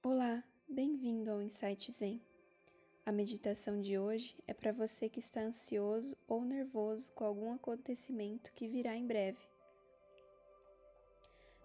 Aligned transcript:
Olá, 0.00 0.44
bem-vindo 0.68 1.28
ao 1.28 1.42
Insight 1.42 1.90
Zen. 1.90 2.22
A 3.04 3.10
meditação 3.10 3.80
de 3.80 3.98
hoje 3.98 4.36
é 4.46 4.54
para 4.54 4.70
você 4.70 5.08
que 5.08 5.18
está 5.18 5.40
ansioso 5.40 6.16
ou 6.28 6.40
nervoso 6.40 7.10
com 7.10 7.24
algum 7.24 7.52
acontecimento 7.52 8.52
que 8.52 8.68
virá 8.68 8.94
em 8.94 9.04
breve. 9.04 9.40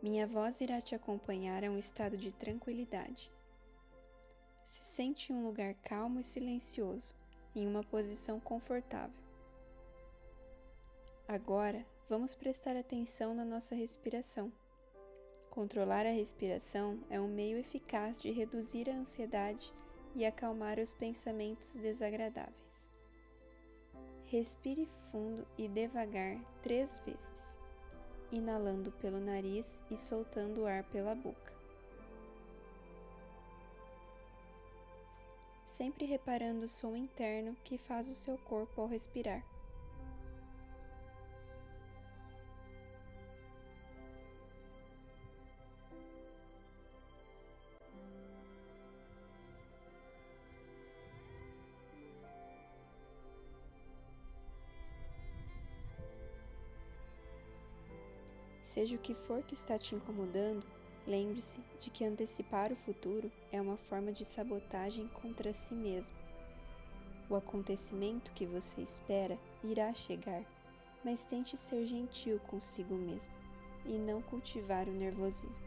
Minha 0.00 0.28
voz 0.28 0.60
irá 0.60 0.80
te 0.80 0.94
acompanhar 0.94 1.64
a 1.64 1.70
um 1.70 1.76
estado 1.76 2.16
de 2.16 2.32
tranquilidade. 2.32 3.32
Se 4.64 4.84
sente 4.84 5.32
em 5.32 5.36
um 5.36 5.44
lugar 5.44 5.74
calmo 5.82 6.20
e 6.20 6.24
silencioso, 6.24 7.12
em 7.52 7.66
uma 7.66 7.82
posição 7.82 8.38
confortável. 8.38 9.20
Agora, 11.26 11.84
vamos 12.06 12.36
prestar 12.36 12.76
atenção 12.76 13.34
na 13.34 13.44
nossa 13.44 13.74
respiração. 13.74 14.52
Controlar 15.50 16.06
a 16.06 16.10
respiração 16.10 17.00
é 17.10 17.20
um 17.20 17.26
meio 17.26 17.58
eficaz 17.58 18.20
de 18.20 18.30
reduzir 18.30 18.88
a 18.88 18.94
ansiedade 18.94 19.74
e 20.14 20.24
acalmar 20.24 20.78
os 20.78 20.94
pensamentos 20.94 21.76
desagradáveis. 21.76 22.88
Respire 24.26 24.86
fundo 25.10 25.44
e 25.58 25.66
devagar 25.66 26.38
três 26.62 27.02
vezes, 27.04 27.58
inalando 28.30 28.92
pelo 28.92 29.18
nariz 29.18 29.82
e 29.90 29.96
soltando 29.96 30.60
o 30.60 30.66
ar 30.66 30.84
pela 30.84 31.16
boca. 31.16 31.52
Sempre 35.64 36.04
reparando 36.04 36.66
o 36.66 36.68
som 36.68 36.94
interno 36.94 37.56
que 37.64 37.76
faz 37.76 38.08
o 38.08 38.14
seu 38.14 38.38
corpo 38.38 38.80
ao 38.80 38.86
respirar. 38.86 39.44
Seja 58.70 58.94
o 58.94 59.00
que 59.00 59.14
for 59.14 59.42
que 59.42 59.52
está 59.52 59.76
te 59.76 59.96
incomodando, 59.96 60.64
lembre-se 61.04 61.58
de 61.80 61.90
que 61.90 62.04
antecipar 62.04 62.70
o 62.70 62.76
futuro 62.76 63.28
é 63.50 63.60
uma 63.60 63.76
forma 63.76 64.12
de 64.12 64.24
sabotagem 64.24 65.08
contra 65.08 65.52
si 65.52 65.74
mesmo. 65.74 66.16
O 67.28 67.34
acontecimento 67.34 68.30
que 68.30 68.46
você 68.46 68.80
espera 68.80 69.36
irá 69.64 69.92
chegar, 69.92 70.44
mas 71.04 71.26
tente 71.26 71.56
ser 71.56 71.84
gentil 71.84 72.38
consigo 72.46 72.94
mesmo 72.94 73.32
e 73.84 73.98
não 73.98 74.22
cultivar 74.22 74.88
o 74.88 74.92
nervosismo. 74.92 75.66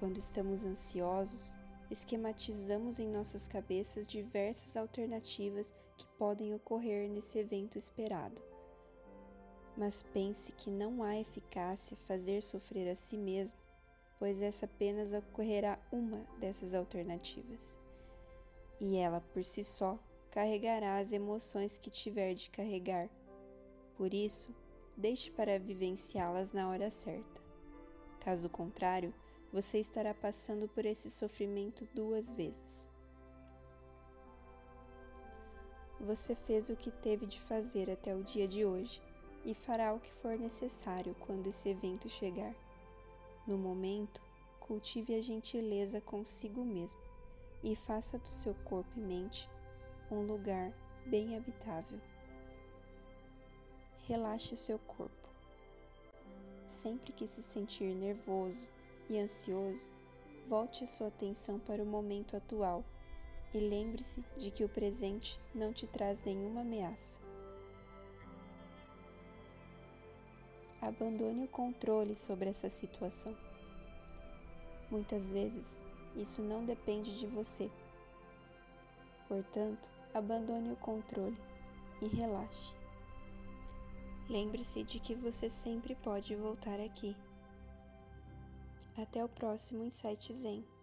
Quando 0.00 0.18
estamos 0.18 0.64
ansiosos, 0.64 1.54
esquematizamos 1.88 2.98
em 2.98 3.06
nossas 3.06 3.46
cabeças 3.46 4.08
diversas 4.08 4.76
alternativas 4.76 5.72
que 5.96 6.06
podem 6.18 6.52
ocorrer 6.52 7.08
nesse 7.08 7.38
evento 7.38 7.78
esperado 7.78 8.42
mas 9.76 10.02
pense 10.02 10.52
que 10.52 10.70
não 10.70 11.02
há 11.02 11.18
eficácia 11.18 11.96
fazer 11.96 12.42
sofrer 12.42 12.90
a 12.90 12.96
si 12.96 13.18
mesmo, 13.18 13.58
pois 14.18 14.40
essa 14.40 14.64
apenas 14.64 15.12
ocorrerá 15.12 15.78
uma 15.92 16.24
dessas 16.38 16.72
alternativas. 16.72 17.76
E 18.80 18.96
ela, 18.96 19.20
por 19.20 19.44
si 19.44 19.62
só, 19.62 19.98
carregará 20.30 20.98
as 20.98 21.12
emoções 21.12 21.76
que 21.76 21.90
tiver 21.90 22.34
de 22.34 22.48
carregar. 22.50 23.08
Por 23.96 24.14
isso, 24.14 24.54
deixe 24.96 25.30
para 25.30 25.58
vivenciá-las 25.58 26.52
na 26.52 26.70
hora 26.70 26.90
certa. 26.90 27.42
Caso 28.20 28.48
contrário, 28.48 29.14
você 29.52 29.78
estará 29.78 30.14
passando 30.14 30.68
por 30.68 30.84
esse 30.84 31.10
sofrimento 31.10 31.86
duas 31.94 32.32
vezes. 32.32 32.88
Você 36.00 36.34
fez 36.34 36.68
o 36.68 36.76
que 36.76 36.90
teve 36.90 37.26
de 37.26 37.40
fazer 37.40 37.90
até 37.90 38.14
o 38.14 38.22
dia 38.22 38.46
de 38.46 38.64
hoje 38.64 39.00
e 39.46 39.54
fará 39.54 39.94
o 39.94 40.00
que 40.00 40.12
for 40.12 40.36
necessário 40.36 41.14
quando 41.20 41.46
esse 41.46 41.68
evento 41.68 42.08
chegar. 42.08 42.54
No 43.46 43.56
momento, 43.56 44.20
cultive 44.58 45.14
a 45.14 45.22
gentileza 45.22 46.00
consigo 46.00 46.64
mesmo 46.64 47.00
e 47.62 47.76
faça 47.76 48.18
do 48.18 48.28
seu 48.28 48.54
corpo 48.64 48.90
e 48.96 49.00
mente 49.00 49.48
um 50.10 50.22
lugar 50.22 50.72
bem 51.06 51.36
habitável. 51.36 52.00
Relaxe 54.08 54.56
seu 54.56 54.78
corpo. 54.80 55.28
Sempre 56.64 57.12
que 57.12 57.28
se 57.28 57.42
sentir 57.42 57.94
nervoso 57.94 58.66
e 59.08 59.16
ansioso, 59.18 59.88
volte 60.48 60.82
a 60.82 60.86
sua 60.86 61.06
atenção 61.06 61.60
para 61.60 61.82
o 61.82 61.86
momento 61.86 62.36
atual 62.36 62.84
e 63.54 63.58
lembre-se 63.58 64.24
de 64.36 64.50
que 64.50 64.64
o 64.64 64.68
presente 64.68 65.40
não 65.54 65.72
te 65.72 65.86
traz 65.86 66.22
nenhuma 66.24 66.62
ameaça. 66.62 67.25
Abandone 70.80 71.44
o 71.44 71.48
controle 71.48 72.14
sobre 72.14 72.50
essa 72.50 72.68
situação. 72.68 73.36
Muitas 74.90 75.30
vezes, 75.32 75.84
isso 76.14 76.42
não 76.42 76.64
depende 76.64 77.18
de 77.18 77.26
você. 77.26 77.70
Portanto, 79.28 79.90
abandone 80.14 80.72
o 80.72 80.76
controle 80.76 81.36
e 82.00 82.06
relaxe. 82.06 82.74
Lembre-se 84.28 84.82
de 84.82 84.98
que 84.98 85.14
você 85.14 85.48
sempre 85.48 85.94
pode 85.94 86.34
voltar 86.34 86.80
aqui. 86.80 87.16
Até 88.96 89.24
o 89.24 89.28
próximo 89.28 89.84
Insight 89.84 90.32
Zen. 90.32 90.75